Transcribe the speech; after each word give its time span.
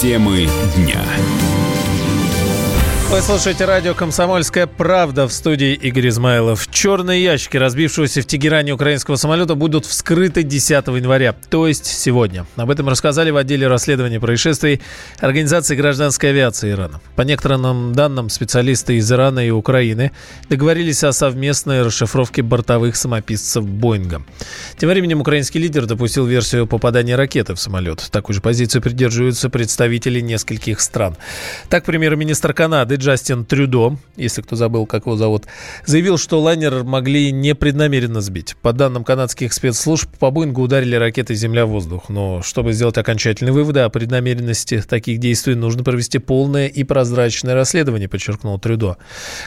Темы 0.00 0.48
дня. 0.78 1.04
Вы 3.10 3.22
слушаете 3.22 3.64
радио 3.64 3.92
«Комсомольская 3.92 4.68
правда» 4.68 5.26
в 5.26 5.32
студии 5.32 5.74
Игорь 5.74 6.10
Измайлов. 6.10 6.70
Черные 6.70 7.20
ящики 7.20 7.56
разбившегося 7.56 8.22
в 8.22 8.26
Тегеране 8.26 8.72
украинского 8.72 9.16
самолета 9.16 9.56
будут 9.56 9.84
вскрыты 9.84 10.44
10 10.44 10.86
января, 10.86 11.32
то 11.32 11.66
есть 11.66 11.86
сегодня. 11.86 12.46
Об 12.54 12.70
этом 12.70 12.88
рассказали 12.88 13.32
в 13.32 13.36
отделе 13.36 13.66
расследования 13.66 14.20
происшествий 14.20 14.80
Организации 15.18 15.74
гражданской 15.74 16.30
авиации 16.30 16.70
Ирана. 16.70 17.00
По 17.16 17.22
некоторым 17.22 17.92
данным, 17.92 18.28
специалисты 18.28 18.98
из 18.98 19.10
Ирана 19.10 19.44
и 19.44 19.50
Украины 19.50 20.12
договорились 20.48 21.02
о 21.02 21.12
совместной 21.12 21.82
расшифровке 21.82 22.42
бортовых 22.42 22.94
самописцев 22.94 23.66
Боинга. 23.66 24.22
Тем 24.78 24.88
временем 24.88 25.20
украинский 25.20 25.60
лидер 25.60 25.86
допустил 25.86 26.26
версию 26.26 26.68
попадания 26.68 27.16
ракеты 27.16 27.56
в 27.56 27.60
самолет. 27.60 28.06
Такую 28.12 28.36
же 28.36 28.40
позицию 28.40 28.82
придерживаются 28.82 29.50
представители 29.50 30.20
нескольких 30.20 30.80
стран. 30.80 31.16
Так, 31.68 31.84
премьер-министр 31.84 32.52
Канады 32.52 32.99
Джастин 33.00 33.44
Трюдо, 33.44 33.96
если 34.16 34.42
кто 34.42 34.56
забыл, 34.56 34.86
как 34.86 35.06
его 35.06 35.16
зовут, 35.16 35.44
заявил, 35.86 36.18
что 36.18 36.40
лайнер 36.40 36.84
могли 36.84 37.32
непреднамеренно 37.32 38.20
сбить. 38.20 38.56
По 38.60 38.72
данным 38.72 39.04
канадских 39.04 39.52
спецслужб, 39.52 40.08
по 40.18 40.30
Боингу 40.30 40.62
ударили 40.62 40.94
ракеты 40.94 41.34
«Земля-воздух». 41.34 42.10
Но 42.10 42.42
чтобы 42.42 42.72
сделать 42.72 42.98
окончательные 42.98 43.52
выводы 43.52 43.80
о 43.80 43.88
преднамеренности 43.88 44.82
таких 44.82 45.18
действий, 45.18 45.54
нужно 45.54 45.82
провести 45.82 46.18
полное 46.18 46.66
и 46.66 46.84
прозрачное 46.84 47.54
расследование, 47.54 48.08
подчеркнул 48.08 48.58
Трюдо. 48.58 48.98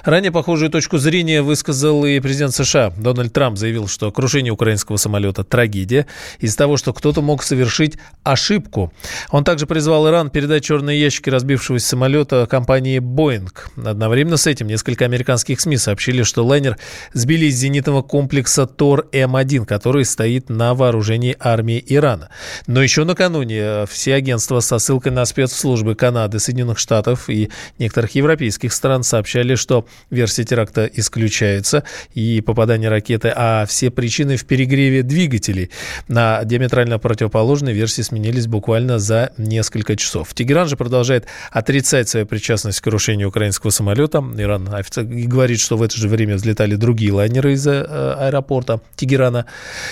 Ранее 0.04 0.32
похожую 0.32 0.72
точку 0.72 0.98
зрения 0.98 1.42
высказал 1.42 2.04
и 2.06 2.20
президент 2.20 2.56
США. 2.56 2.92
Дональд 2.98 3.32
Трамп 3.32 3.58
заявил, 3.58 3.88
что 3.88 4.12
крушение 4.12 4.52
украинского 4.52 4.98
самолета– 4.98 5.44
трагедия 5.46 6.08
из-за 6.40 6.58
того, 6.58 6.78
что 6.78 6.94
кто-то 6.94 7.22
мог 7.22 7.44
совершить 7.44 7.98
ошибку. 8.24 8.92
Он 9.30 9.44
также 9.44 9.68
призвал 9.68 10.08
Иран 10.08 10.32
передать 10.32 10.64
черные 10.64 11.00
ящики 11.00 11.30
разбившегося 11.30 11.88
самолета 11.88 12.48
компании 12.50 13.00
Boeing 13.00 13.43
Боинг. 13.44 13.70
Одновременно 13.84 14.38
с 14.38 14.48
этим 14.48 14.68
несколько 14.68 15.06
американских 15.06 15.60
СМИ 15.60 15.78
сообщили, 15.78 16.24
что 16.24 16.46
лайнер 16.46 16.78
сбили 17.14 17.46
из 17.46 17.56
зенитного 17.56 18.02
комплекса 18.02 18.66
ТОР-М1, 18.66 19.66
который 19.66 20.06
стоит 20.06 20.50
на 20.50 20.74
вооружении 20.74 21.36
армии 21.40 21.84
Ирана. 21.88 22.30
Но 22.68 22.82
еще 22.82 23.04
накануне 23.04 23.60
э, 23.60 23.86
все 23.90 24.16
агентства 24.16 24.60
со 24.60 24.80
ссылкой 24.80 25.12
на 25.12 25.26
спецслужбы 25.26 25.96
Канады, 25.96 26.40
Соединенных 26.40 26.80
Штатов 26.80 27.30
и 27.30 27.50
некоторых 27.80 28.16
европейских 28.16 28.74
стран 28.74 29.04
сообщали, 29.04 29.56
что 29.56 29.86
версия 30.10 30.44
теракта 30.44 30.90
исключается 30.94 31.84
и 32.14 32.42
попадание 32.42 32.90
ракеты, 32.90 33.32
а 33.36 33.66
все 33.66 33.90
причины 33.90 34.38
в 34.38 34.46
перегреве 34.46 35.04
двигателей 35.04 35.70
на 36.08 36.44
диаметрально 36.44 37.00
противоположной 37.00 37.74
версии 37.74 38.02
сменились 38.02 38.48
буквально 38.48 39.00
за 39.00 39.32
несколько 39.38 39.96
часов. 39.96 40.34
Тегеран 40.34 40.68
же 40.68 40.78
продолжает 40.78 41.26
отрицать 41.52 42.10
свою 42.10 42.26
причастность 42.26 42.80
к 42.82 42.84
крушению 42.84 43.32
украинского 43.34 43.72
самолета. 43.72 44.24
Иран 44.38 44.70
говорит, 44.96 45.60
что 45.60 45.76
в 45.76 45.82
это 45.82 45.98
же 45.98 46.08
время 46.08 46.36
взлетали 46.36 46.76
другие 46.76 47.12
лайнеры 47.12 47.54
из 47.54 47.66
э, 47.66 47.82
аэропорта 47.82 48.80
Тегерана. 48.96 49.48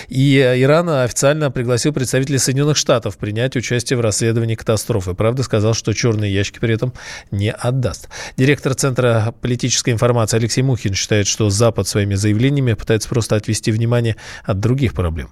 И 0.09 0.37
Иран 0.39 0.89
официально 0.89 1.49
пригласил 1.49 1.91
представителей 1.91 2.37
Соединенных 2.37 2.77
Штатов 2.77 3.17
принять 3.17 3.55
участие 3.55 3.97
в 3.97 4.01
расследовании 4.01 4.55
катастрофы. 4.55 5.15
Правда, 5.15 5.41
сказал, 5.41 5.73
что 5.73 5.93
черные 5.93 6.31
ящики 6.31 6.59
при 6.59 6.75
этом 6.75 6.93
не 7.31 7.51
отдаст. 7.51 8.09
Директор 8.37 8.75
Центра 8.75 9.33
политической 9.41 9.89
информации 9.89 10.37
Алексей 10.37 10.61
Мухин 10.61 10.93
считает, 10.93 11.25
что 11.25 11.49
Запад 11.49 11.87
своими 11.87 12.13
заявлениями 12.13 12.73
пытается 12.73 13.09
просто 13.09 13.35
отвести 13.35 13.71
внимание 13.71 14.17
от 14.43 14.59
других 14.59 14.93
проблем 14.93 15.29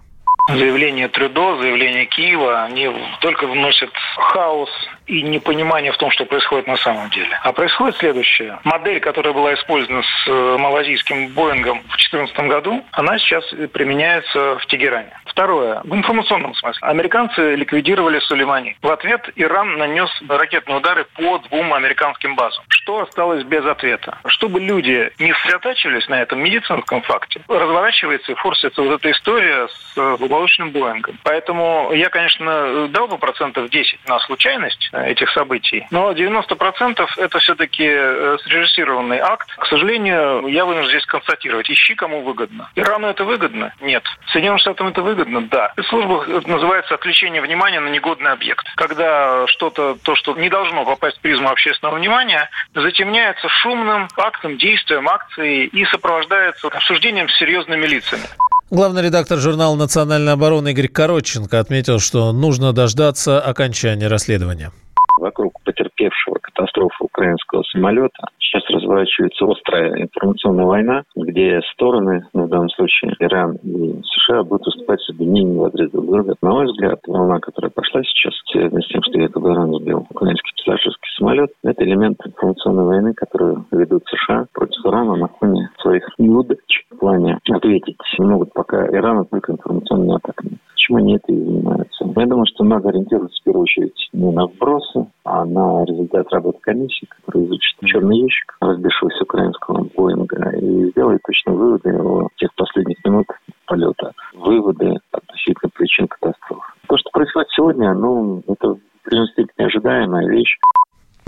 заявления 0.57 1.07
Трюдо, 1.09 1.61
заявления 1.61 2.05
Киева, 2.05 2.63
они 2.63 2.89
только 3.21 3.45
вносят 3.45 3.91
хаос 4.15 4.69
и 5.09 5.23
непонимание 5.23 5.91
в 5.91 5.97
том, 5.97 6.11
что 6.11 6.25
происходит 6.25 6.67
на 6.67 6.77
самом 6.77 7.09
деле. 7.09 7.37
А 7.43 7.51
происходит 7.51 7.97
следующее. 7.97 8.59
Модель, 8.63 8.99
которая 8.99 9.33
была 9.33 9.55
использована 9.55 10.03
с 10.03 10.27
э, 10.27 10.57
малазийским 10.59 11.29
Боингом 11.29 11.79
в 11.79 11.87
2014 11.87 12.39
году, 12.47 12.85
она 12.91 13.17
сейчас 13.17 13.43
применяется 13.73 14.57
в 14.59 14.65
Тегеране. 14.67 15.11
Второе. 15.25 15.81
В 15.83 15.95
информационном 15.95 16.53
смысле. 16.53 16.79
Американцы 16.87 17.55
ликвидировали 17.55 18.19
Сулеймани. 18.19 18.77
В 18.81 18.89
ответ 18.89 19.29
Иран 19.35 19.77
нанес 19.77 20.09
ракетные 20.27 20.77
удары 20.77 21.05
по 21.15 21.39
двум 21.39 21.73
американским 21.73 22.35
базам. 22.35 22.63
Что 22.69 23.01
осталось 23.01 23.43
без 23.43 23.65
ответа? 23.65 24.19
Чтобы 24.25 24.59
люди 24.59 25.11
не 25.17 25.33
сосредотачивались 25.33 26.07
на 26.07 26.21
этом 26.21 26.43
медицинском 26.43 27.01
факте, 27.01 27.41
разворачивается 27.47 28.31
и 28.31 28.35
форсится 28.35 28.81
вот 28.81 28.99
эта 28.99 29.11
история 29.11 29.67
с 29.67 29.93
злополучным 30.17 30.71
Боингом. 30.71 31.17
Поэтому 31.23 31.91
я, 31.93 32.09
конечно, 32.09 32.87
дал 32.89 33.07
бы 33.07 33.17
процентов 33.17 33.69
10 33.69 33.99
на 34.07 34.19
случайность 34.19 34.89
этих 35.05 35.29
событий, 35.31 35.85
но 35.91 36.11
90% 36.11 37.05
это 37.17 37.39
все-таки 37.39 37.85
э, 37.87 38.37
срежиссированный 38.43 39.19
акт. 39.19 39.49
К 39.57 39.65
сожалению, 39.67 40.47
я 40.47 40.65
вынужден 40.65 40.89
здесь 40.89 41.05
констатировать, 41.05 41.69
ищи 41.69 41.95
кому 41.95 42.21
выгодно. 42.21 42.69
Ирану 42.75 43.07
это 43.07 43.23
выгодно? 43.23 43.73
Нет. 43.81 44.03
Соединенным 44.31 44.59
Штатам 44.59 44.87
это 44.87 45.01
выгодно? 45.01 45.41
Да. 45.41 45.73
Служба 45.89 46.25
называется 46.47 46.95
отвлечение 46.95 47.41
внимания 47.41 47.79
на 47.79 47.89
негодный 47.89 48.31
объект. 48.31 48.65
Когда 48.75 49.47
что-то, 49.47 49.97
то, 50.03 50.15
что 50.15 50.33
не 50.35 50.49
должно 50.49 50.85
попасть 50.85 51.17
в 51.17 51.21
призму 51.21 51.49
общественного 51.49 51.95
внимания, 51.95 52.49
затемняется 52.73 53.47
шумным 53.49 54.07
актом, 54.17 54.57
действием, 54.57 55.07
акцией 55.07 55.65
и 55.65 55.85
сопровождается 55.85 56.67
обсуждением 56.67 57.29
с 57.29 57.37
серьезными 57.37 57.85
лицами. 57.85 58.23
Главный 58.71 59.01
редактор 59.01 59.39
журнала 59.39 59.75
«Национальная 59.75 60.33
оборона» 60.33 60.67
Игорь 60.67 60.89
Коротченко 60.89 61.59
отметил, 61.59 61.99
что 61.99 62.31
нужно 62.31 62.71
дождаться 62.71 63.41
окончания 63.41 64.07
расследования. 64.07 64.71
Вокруг 65.19 65.51
потерпевшего 65.65 66.35
катастрофу 66.35 67.05
украинского 67.05 67.63
самолета 67.63 68.27
сейчас 68.39 68.63
разворачивается 68.69 69.45
острая 69.45 70.01
информационная 70.01 70.65
война, 70.65 71.03
где 71.13 71.59
стороны, 71.73 72.25
ну, 72.33 72.45
в 72.45 72.49
данном 72.49 72.69
случае 72.69 73.15
Иран 73.19 73.57
и 73.63 74.01
США, 74.01 74.43
будут 74.43 74.65
выступать 74.67 75.01
с 75.01 75.09
обвинениями 75.09 75.57
в 75.57 75.63
адрес 75.65 75.91
друг 75.91 76.05
друга. 76.05 76.35
На 76.41 76.51
мой 76.51 76.65
взгляд, 76.67 76.99
волна, 77.05 77.39
которая 77.39 77.69
пошла 77.69 78.01
сейчас, 78.03 78.33
связана 78.49 78.81
с 78.81 78.87
тем, 78.87 79.03
что 79.03 79.19
якобы 79.19 79.51
Иран 79.51 79.73
сбил 79.73 80.07
украинский 80.09 80.53
пассажирский 80.55 81.09
самолет, 81.17 81.49
это 81.63 81.83
элемент 81.83 82.17
информационной 82.25 82.85
войны, 82.85 83.13
которую 83.13 83.65
ведут 83.71 84.03
США 84.07 84.45
против 84.53 84.85
Ирана 84.85 85.17
на 85.17 85.27
фоне 85.27 85.69
своих 85.81 86.07
неудач 86.17 86.85
в 86.91 86.97
плане 86.97 87.39
ответить. 87.49 87.97
Могут 88.19 88.53
пока 88.53 88.87
Ирану 88.87 89.25
только 89.25 89.51
информационными 89.51 90.15
атаками. 90.15 90.59
Почему 90.89 91.03
они 91.03 91.17
это 91.17 91.31
и 91.31 91.39
занимаются? 91.39 92.03
Я 92.15 92.25
думаю, 92.25 92.45
что 92.47 92.63
надо 92.63 92.89
ориентироваться 92.89 93.39
в 93.39 93.43
первую 93.43 93.61
очередь 93.61 94.09
не 94.11 94.31
на 94.31 94.47
вбросы, 94.47 95.05
а 95.23 95.45
на 95.45 95.85
результат 95.85 96.33
работы 96.33 96.57
комиссии, 96.61 97.05
которая 97.05 97.45
изучит 97.45 97.77
черный 97.85 98.17
ящик 98.17 98.57
разбившегося 98.59 99.23
украинского 99.23 99.87
Боинга 99.95 100.49
и 100.57 100.89
сделает 100.89 101.21
точно 101.27 101.53
выводы 101.53 101.95
о 101.95 102.27
тех 102.37 102.49
последних 102.55 102.97
минутах 103.05 103.39
полета. 103.67 104.13
Выводы 104.33 104.97
относительно 105.11 105.69
причин 105.75 106.07
катастрофы. 106.07 106.73
То, 106.87 106.97
что 106.97 107.09
происходит 107.11 107.49
сегодня, 107.51 107.93
ну, 107.93 108.41
это 108.47 108.69
в 108.69 108.79
принципе 109.03 109.45
ожидаемая 109.57 110.27
вещь. 110.27 110.57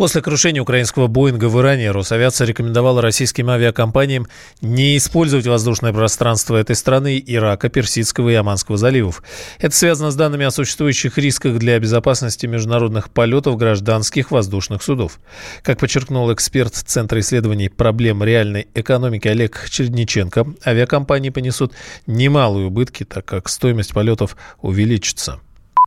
После 0.01 0.23
крушения 0.23 0.63
украинского 0.63 1.05
Боинга 1.05 1.45
в 1.45 1.61
Иране 1.61 1.91
Росавиация 1.91 2.47
рекомендовала 2.47 3.03
российским 3.03 3.51
авиакомпаниям 3.51 4.25
не 4.59 4.97
использовать 4.97 5.45
воздушное 5.45 5.93
пространство 5.93 6.57
этой 6.57 6.75
страны, 6.75 7.23
Ирака, 7.23 7.69
Персидского 7.69 8.29
и 8.29 8.33
Оманского 8.33 8.79
заливов. 8.79 9.21
Это 9.59 9.75
связано 9.75 10.09
с 10.09 10.15
данными 10.15 10.43
о 10.43 10.49
существующих 10.49 11.19
рисках 11.19 11.59
для 11.59 11.77
безопасности 11.77 12.47
международных 12.47 13.11
полетов 13.11 13.57
гражданских 13.57 14.31
воздушных 14.31 14.81
судов. 14.81 15.19
Как 15.61 15.77
подчеркнул 15.77 16.33
эксперт 16.33 16.73
Центра 16.73 17.19
исследований 17.19 17.69
проблем 17.69 18.23
реальной 18.23 18.69
экономики 18.73 19.27
Олег 19.27 19.69
Черниченко, 19.69 20.47
авиакомпании 20.65 21.29
понесут 21.29 21.73
немалые 22.07 22.65
убытки, 22.65 23.03
так 23.03 23.25
как 23.25 23.49
стоимость 23.49 23.93
полетов 23.93 24.35
увеличится. 24.63 25.39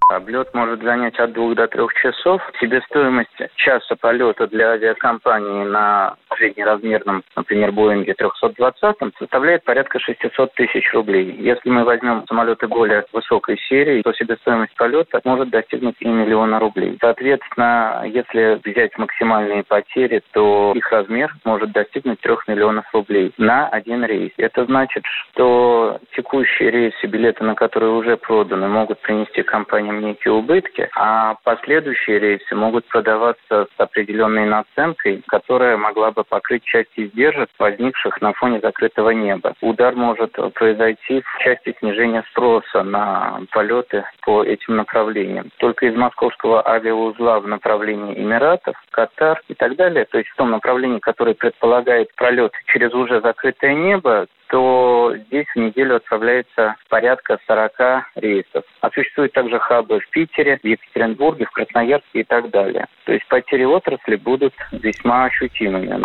Облет 0.09 0.53
может 0.53 0.83
занять 0.83 1.19
от 1.19 1.33
двух 1.33 1.55
до 1.55 1.67
трех 1.67 1.93
часов. 1.95 2.43
Себестоимость 2.61 3.31
часа 3.57 3.97
полета 3.97 4.47
для 4.47 4.73
авиакомпании 4.73 5.65
на 5.65 6.17
среднеразмерном, 6.37 7.23
например, 7.37 7.73
Боинге 7.73 8.13
320 8.13 8.97
составляет 9.19 9.65
порядка 9.65 9.99
600 9.99 10.53
тысяч 10.55 10.93
рублей. 10.93 11.35
Если 11.39 11.71
мы 11.71 11.85
возьмем 11.85 12.25
самолеты 12.29 12.69
более 12.69 13.05
высокой 13.13 13.57
серии, 13.69 14.03
то 14.03 14.13
себестоимость 14.13 14.77
полета 14.77 15.21
может 15.25 15.49
достигнуть 15.49 15.97
и 16.01 16.09
миллиона 16.09 16.59
рублей. 16.59 16.99
Соответственно, 17.01 18.03
если 18.05 18.61
взять 18.63 18.97
максимальные 18.99 19.65
потери, 19.65 20.23
то 20.33 20.73
их 20.75 20.91
размер 20.93 21.35
может 21.45 21.73
достигнуть 21.73 22.21
3 22.21 22.35
миллионов 22.49 22.85
рублей 22.93 23.33
на 23.39 23.69
один 23.69 24.05
рейс. 24.05 24.33
Это 24.37 24.67
значит, 24.67 25.05
что 25.07 25.99
текущие 26.15 26.71
рейсы, 26.71 27.07
билеты 27.07 27.43
на 27.45 27.55
которые 27.55 27.93
уже 27.93 28.19
проданы, 28.19 28.69
могут 28.69 29.01
принести 29.01 29.43
компании 29.43 29.94
некие 30.01 30.33
убытки, 30.33 30.89
а 30.97 31.37
последующие 31.45 32.19
рейсы 32.19 32.55
могут 32.55 32.87
продаваться 32.87 33.67
с 33.77 33.81
определенной 33.81 34.47
наценкой, 34.47 35.23
которая 35.27 35.77
могла 35.77 36.11
бы 36.11 36.25
покрыть 36.25 36.65
часть 36.65 36.91
издержек, 36.97 37.49
возникших 37.59 38.21
на 38.21 38.33
фоне 38.33 38.61
закрытого 38.61 39.11
неба. 39.11 39.55
Удар 39.61 39.95
может 39.95 40.33
произойти 40.55 41.23
в 41.23 41.39
части 41.43 41.75
снижения 41.79 42.25
спроса 42.31 42.83
на 42.83 43.41
полеты 43.51 44.05
по 44.23 44.43
этим 44.43 44.77
направлениям. 44.77 45.51
Только 45.59 45.87
из 45.87 45.95
московского 45.95 46.67
авиаузла 46.67 47.41
в 47.41 47.49
направлении 47.49 48.19
Эмиратов, 48.19 48.77
Катар 48.91 49.41
и 49.49 49.55
так 49.55 49.77
далее, 49.77 50.05
то 50.05 50.19
есть 50.19 50.31
в 50.31 50.37
том 50.37 50.51
направлении, 50.51 50.99
которое 50.99 51.35
предполагает 51.35 52.15
пролет 52.15 52.53
через 52.67 52.93
уже 52.95 53.21
закрытое 53.21 53.75
небо, 53.75 54.27
то 54.49 55.13
здесь 55.27 55.47
в 55.55 55.59
неделю 55.59 55.97
отправляется 55.97 56.77
порядка 56.89 57.39
40 57.47 57.73
рейсов. 58.17 58.65
А 58.81 58.91
существуют 58.91 59.33
также 59.33 59.59
хабы 59.85 60.01
в 60.01 60.11
Питере, 60.11 60.59
в 60.63 60.67
Екатеринбурге, 60.67 61.47
в 61.47 61.51
Красноярске 61.51 62.21
и 62.21 62.25
так 62.25 62.51
далее. 62.51 62.87
То 63.05 63.13
есть 63.13 63.27
потери 63.29 63.65
отрасли 63.65 64.17
будут 64.17 64.55
весьма 64.73 65.27
ощутимыми. 65.27 66.03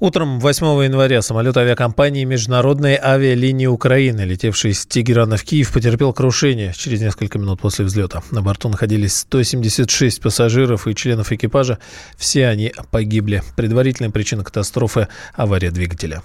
Утром 0.00 0.40
8 0.40 0.82
января 0.82 1.22
самолет 1.22 1.56
авиакомпании 1.56 2.24
Международной 2.24 2.98
авиалинии 3.00 3.66
Украины, 3.66 4.22
летевший 4.22 4.72
из 4.72 4.84
Тегерана 4.84 5.36
в 5.36 5.44
Киев, 5.44 5.72
потерпел 5.72 6.12
крушение 6.12 6.72
через 6.76 7.00
несколько 7.00 7.38
минут 7.38 7.60
после 7.60 7.84
взлета. 7.84 8.20
На 8.32 8.42
борту 8.42 8.68
находились 8.68 9.16
176 9.18 10.20
пассажиров 10.20 10.88
и 10.88 10.94
членов 10.96 11.30
экипажа. 11.30 11.78
Все 12.16 12.48
они 12.48 12.72
погибли. 12.90 13.42
Предварительная 13.56 14.10
причина 14.10 14.42
катастрофы– 14.42 15.06
авария 15.36 15.70
двигателя. 15.70 16.22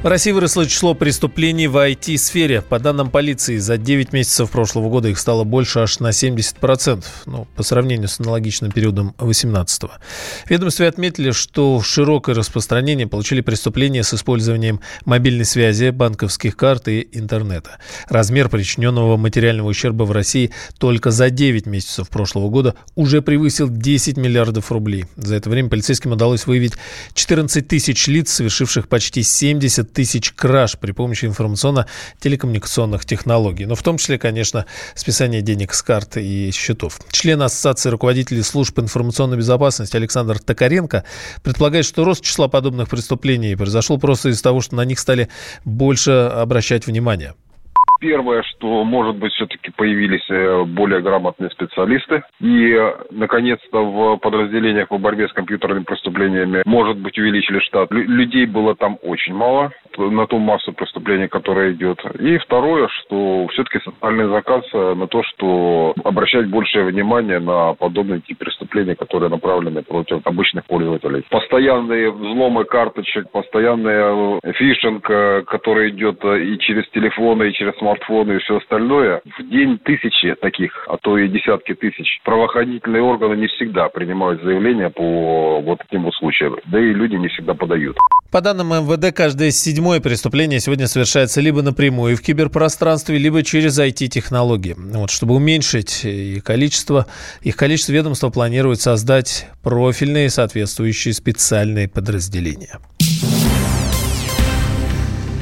В 0.00 0.06
России 0.06 0.30
выросло 0.30 0.64
число 0.64 0.94
преступлений 0.94 1.66
в 1.66 1.76
IT-сфере. 1.76 2.62
По 2.62 2.78
данным 2.78 3.10
полиции, 3.10 3.56
за 3.56 3.78
9 3.78 4.12
месяцев 4.12 4.48
прошлого 4.48 4.88
года 4.88 5.08
их 5.08 5.18
стало 5.18 5.42
больше 5.42 5.80
аж 5.80 5.98
на 5.98 6.10
70%, 6.10 7.04
ну, 7.26 7.48
по 7.56 7.64
сравнению 7.64 8.06
с 8.06 8.20
аналогичным 8.20 8.70
периодом 8.70 9.16
2018 9.18 9.82
-го. 9.82 9.90
Ведомстве 10.48 10.86
отметили, 10.86 11.32
что 11.32 11.82
широкое 11.82 12.36
распространение 12.36 13.08
получили 13.08 13.40
преступления 13.40 14.04
с 14.04 14.14
использованием 14.14 14.78
мобильной 15.04 15.44
связи, 15.44 15.90
банковских 15.90 16.56
карт 16.56 16.86
и 16.86 17.08
интернета. 17.10 17.78
Размер 18.08 18.48
причиненного 18.48 19.16
материального 19.16 19.66
ущерба 19.66 20.04
в 20.04 20.12
России 20.12 20.52
только 20.78 21.10
за 21.10 21.28
9 21.28 21.66
месяцев 21.66 22.08
прошлого 22.08 22.50
года 22.50 22.76
уже 22.94 23.20
превысил 23.20 23.68
10 23.68 24.16
миллиардов 24.16 24.70
рублей. 24.70 25.06
За 25.16 25.34
это 25.34 25.50
время 25.50 25.68
полицейским 25.70 26.12
удалось 26.12 26.46
выявить 26.46 26.74
14 27.14 27.66
тысяч 27.66 28.06
лиц, 28.06 28.32
совершивших 28.32 28.86
почти 28.86 29.24
70 29.24 29.87
тысяч 29.92 30.32
краж 30.32 30.78
при 30.78 30.92
помощи 30.92 31.24
информационно-телекоммуникационных 31.26 33.04
технологий. 33.04 33.66
Но 33.66 33.74
в 33.74 33.82
том 33.82 33.98
числе, 33.98 34.18
конечно, 34.18 34.66
списание 34.94 35.42
денег 35.42 35.74
с 35.74 35.82
карт 35.82 36.16
и 36.16 36.50
счетов. 36.52 37.00
Член 37.10 37.42
Ассоциации 37.42 37.90
руководителей 37.90 38.42
служб 38.42 38.78
информационной 38.78 39.36
безопасности 39.36 39.96
Александр 39.96 40.38
Токаренко 40.38 41.04
предполагает, 41.42 41.84
что 41.84 42.04
рост 42.04 42.22
числа 42.22 42.48
подобных 42.48 42.88
преступлений 42.88 43.56
произошел 43.56 43.98
просто 43.98 44.30
из-за 44.30 44.42
того, 44.42 44.60
что 44.60 44.76
на 44.76 44.84
них 44.84 44.98
стали 44.98 45.28
больше 45.64 46.10
обращать 46.10 46.86
внимание. 46.86 47.34
Первое, 48.00 48.42
что, 48.42 48.84
может 48.84 49.16
быть, 49.16 49.32
все-таки 49.32 49.70
появились 49.70 50.24
э, 50.30 50.64
более 50.64 51.00
грамотные 51.00 51.50
специалисты. 51.50 52.22
И, 52.40 52.76
наконец-то, 53.10 53.84
в 53.84 54.16
подразделениях 54.18 54.88
по 54.88 54.98
борьбе 54.98 55.28
с 55.28 55.32
компьютерными 55.32 55.84
преступлениями, 55.84 56.62
может 56.64 56.96
быть, 56.98 57.18
увеличили 57.18 57.58
штат. 57.60 57.90
Лю- 57.90 58.04
людей 58.04 58.46
было 58.46 58.76
там 58.76 58.98
очень 59.02 59.34
мало 59.34 59.72
на 59.98 60.26
ту 60.26 60.38
массу 60.38 60.72
преступлений, 60.72 61.28
которая 61.28 61.72
идет. 61.72 62.00
И 62.18 62.38
второе, 62.38 62.88
что 62.88 63.46
все-таки 63.52 63.80
социальный 63.84 64.28
заказ 64.28 64.64
э, 64.72 64.94
на 64.94 65.06
то, 65.06 65.22
что 65.22 65.94
обращать 66.04 66.48
большее 66.48 66.86
внимание 66.86 67.38
на 67.38 67.74
подобные 67.74 68.20
типы 68.20 68.44
преступлений, 68.44 68.94
которые 68.94 69.30
направлены 69.30 69.82
против 69.82 70.26
обычных 70.26 70.64
пользователей. 70.66 71.24
Постоянные 71.30 72.10
взломы 72.10 72.64
карточек, 72.64 73.30
постоянный 73.30 74.38
э, 74.42 74.52
фишинг, 74.52 75.04
который 75.04 75.90
идет 75.90 76.24
и 76.24 76.58
через 76.58 76.88
телефоны, 76.90 77.48
и 77.48 77.52
через 77.52 77.76
смартфоны 77.78 78.34
и 78.34 78.38
все 78.38 78.56
остальное, 78.58 79.20
в 79.38 79.42
день 79.48 79.78
тысячи 79.78 80.34
таких, 80.36 80.86
а 80.88 80.96
то 80.96 81.18
и 81.18 81.28
десятки 81.28 81.74
тысяч. 81.74 82.20
Правоохранительные 82.24 83.02
органы 83.02 83.36
не 83.36 83.48
всегда 83.48 83.88
принимают 83.88 84.42
заявления 84.42 84.90
по 84.90 85.60
вот 85.60 85.78
таким 85.78 86.02
вот 86.04 86.14
случаям, 86.14 86.56
да 86.66 86.78
и 86.78 86.92
люди 86.92 87.16
не 87.16 87.28
всегда 87.28 87.54
подают. 87.54 87.96
По 88.30 88.42
данным 88.42 88.68
МВД, 88.68 89.14
каждое 89.14 89.50
седьмое 89.50 90.00
преступление 90.00 90.60
сегодня 90.60 90.86
совершается 90.86 91.40
либо 91.40 91.62
напрямую 91.62 92.14
в 92.14 92.20
киберпространстве, 92.20 93.16
либо 93.16 93.42
через 93.42 93.78
IT-технологии. 93.78 94.74
Вот, 94.76 95.10
чтобы 95.10 95.34
уменьшить 95.34 96.04
их 96.04 96.44
количество, 96.44 97.06
их 97.40 97.56
количество 97.56 97.92
ведомства 97.92 98.28
планирует 98.28 98.82
создать 98.82 99.46
профильные 99.62 100.28
соответствующие 100.28 101.14
специальные 101.14 101.88
подразделения. 101.88 102.78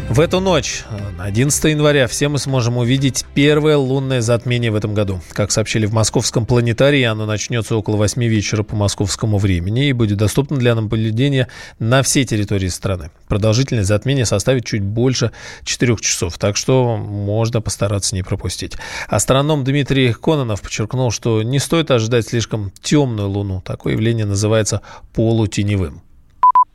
В 0.09 0.21
эту 0.21 0.39
ночь, 0.41 0.85
11 1.19 1.65
января, 1.65 2.07
все 2.07 2.29
мы 2.29 2.39
сможем 2.39 2.79
увидеть 2.79 3.27
первое 3.35 3.77
лунное 3.77 4.21
затмение 4.21 4.71
в 4.71 4.77
этом 4.77 4.95
году. 4.95 5.21
Как 5.31 5.51
сообщили 5.51 5.85
в 5.85 5.93
московском 5.93 6.47
планетарии, 6.47 7.03
оно 7.03 7.27
начнется 7.27 7.77
около 7.77 7.97
8 7.97 8.23
вечера 8.25 8.63
по 8.63 8.77
московскому 8.77 9.37
времени 9.39 9.89
и 9.89 9.93
будет 9.93 10.19
доступно 10.19 10.57
для 10.59 10.77
наблюдения 10.77 11.49
на 11.81 12.03
всей 12.03 12.25
территории 12.25 12.69
страны. 12.69 13.11
Продолжительность 13.29 13.89
затмения 13.89 14.25
составит 14.25 14.65
чуть 14.65 14.83
больше 14.83 15.33
4 15.65 15.97
часов, 15.97 16.39
так 16.39 16.57
что 16.57 16.97
можно 16.97 17.61
постараться 17.61 18.15
не 18.15 18.23
пропустить. 18.23 18.75
Астроном 19.09 19.65
Дмитрий 19.65 20.13
Кононов 20.13 20.63
подчеркнул, 20.63 21.11
что 21.11 21.43
не 21.43 21.59
стоит 21.59 21.91
ожидать 21.91 22.29
слишком 22.29 22.71
темную 22.81 23.29
луну. 23.29 23.61
Такое 23.61 23.95
явление 23.95 24.25
называется 24.25 24.83
полутеневым. 25.15 26.06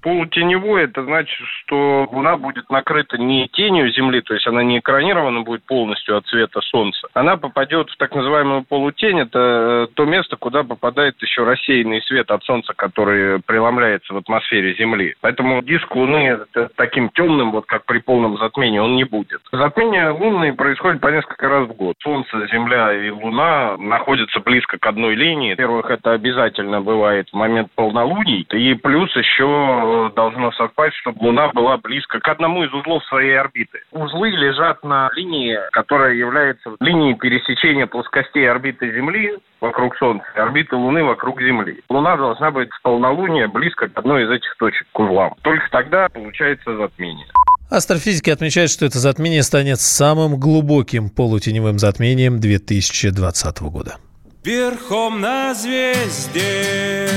Полутеневой 0.01 0.83
это 0.83 1.03
значит, 1.03 1.37
что 1.63 2.07
Луна 2.11 2.37
будет 2.37 2.69
накрыта 2.69 3.17
не 3.17 3.47
тенью 3.49 3.91
Земли, 3.91 4.21
то 4.21 4.33
есть 4.33 4.47
она 4.47 4.63
не 4.63 4.79
экранирована 4.79 5.41
будет 5.41 5.63
полностью 5.63 6.17
от 6.17 6.25
света 6.27 6.61
Солнца. 6.61 7.07
Она 7.13 7.37
попадет 7.37 7.89
в 7.89 7.97
так 7.97 8.15
называемую 8.15 8.63
полутень, 8.63 9.19
это 9.19 9.87
э, 9.89 9.93
то 9.93 10.05
место, 10.05 10.37
куда 10.37 10.63
попадает 10.63 11.21
еще 11.21 11.43
рассеянный 11.43 12.01
свет 12.01 12.31
от 12.31 12.43
Солнца, 12.43 12.73
который 12.75 13.39
преломляется 13.41 14.13
в 14.13 14.17
атмосфере 14.17 14.73
Земли. 14.73 15.15
Поэтому 15.21 15.61
диск 15.61 15.95
Луны 15.95 16.39
таким 16.75 17.09
темным, 17.09 17.51
вот 17.51 17.65
как 17.65 17.85
при 17.85 17.99
полном 17.99 18.37
затмении, 18.37 18.79
он 18.79 18.95
не 18.95 19.03
будет. 19.03 19.41
Затмение 19.51 20.09
лунные 20.09 20.53
происходит 20.53 21.01
по 21.01 21.09
несколько 21.09 21.47
раз 21.47 21.67
в 21.67 21.73
год. 21.73 21.95
Солнце, 22.01 22.47
Земля 22.47 22.93
и 22.93 23.09
Луна 23.09 23.77
находятся 23.77 24.39
близко 24.39 24.77
к 24.77 24.85
одной 24.85 25.15
линии. 25.15 25.51
Во-первых, 25.51 25.89
это 25.91 26.13
обязательно 26.13 26.81
бывает 26.81 27.29
в 27.29 27.33
момент 27.35 27.69
полнолуний, 27.75 28.47
и 28.51 28.73
плюс 28.73 29.15
еще 29.15 29.90
должно 30.15 30.51
совпасть, 30.53 30.95
чтобы 30.97 31.23
Луна 31.23 31.49
была 31.49 31.77
близко 31.77 32.19
к 32.19 32.27
одному 32.27 32.63
из 32.63 32.73
узлов 32.73 33.03
своей 33.05 33.37
орбиты. 33.37 33.79
Узлы 33.91 34.29
лежат 34.29 34.83
на 34.83 35.09
линии, 35.15 35.57
которая 35.71 36.13
является 36.13 36.71
линией 36.79 37.15
пересечения 37.15 37.87
плоскостей 37.87 38.49
орбиты 38.49 38.91
Земли 38.93 39.37
вокруг 39.59 39.95
Солнца 39.97 40.25
и 40.35 40.39
орбиты 40.39 40.75
Луны 40.75 41.03
вокруг 41.03 41.41
Земли. 41.41 41.81
Луна 41.89 42.17
должна 42.17 42.51
быть 42.51 42.69
в 42.71 42.81
полнолуние 42.81 43.47
близко 43.47 43.87
к 43.87 43.97
одной 43.97 44.25
из 44.25 44.31
этих 44.31 44.55
точек, 44.57 44.87
к 44.91 44.99
узлам. 44.99 45.35
Только 45.41 45.69
тогда 45.71 46.09
получается 46.09 46.75
затмение. 46.75 47.27
Астрофизики 47.69 48.29
отмечают, 48.29 48.69
что 48.69 48.85
это 48.85 48.99
затмение 48.99 49.43
станет 49.43 49.79
самым 49.79 50.37
глубоким 50.37 51.09
полутеневым 51.09 51.79
затмением 51.79 52.39
2020 52.39 53.61
года. 53.61 53.97
Верхом 54.43 55.21
на 55.21 55.53
звезде 55.53 57.07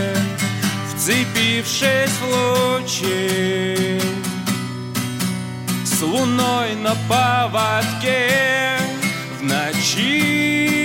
вцепившись 0.97 2.19
в 2.21 2.25
лучи. 2.27 4.01
С 5.85 6.03
луной 6.03 6.75
на 6.77 6.95
поводке 7.09 8.79
в 9.39 9.43
ночи 9.43 10.85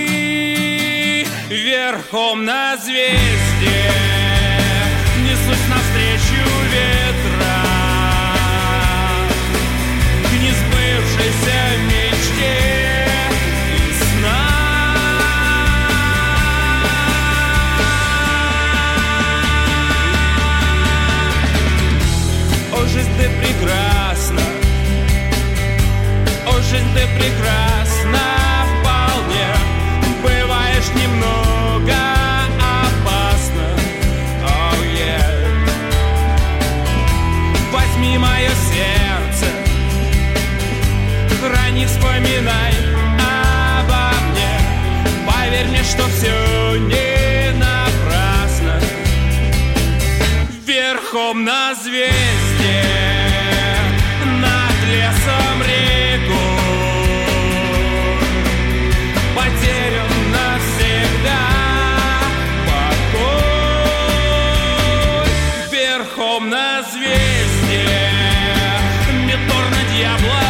Верхом 1.48 2.44
на 2.44 2.76
звезде 2.76 4.19
ты 23.20 23.28
прекрасна, 23.38 24.40
очень 26.46 26.86
ты 26.94 27.06
прекрасна 27.18 28.24
вполне. 28.70 29.48
Бываешь 30.22 30.90
немного 30.94 31.98
опасно, 32.58 33.66
oh 34.42 34.80
yeah. 34.96 35.28
Возьми 37.72 38.16
мое 38.16 38.52
сердце, 38.70 39.46
храни, 41.40 41.84
вспоминай 41.84 42.72
обо 43.80 44.14
мне. 44.30 44.52
Поверь 45.26 45.68
мне, 45.68 45.82
что 45.82 46.04
все 46.08 46.76
не 46.76 47.52
напрасно. 47.52 48.80
Верхом 50.66 51.44
на 51.44 51.74
зверь. 51.74 52.29
мне 67.70 69.26
Метор 69.26 69.64
на 69.70 69.82
дьявола 69.94 70.49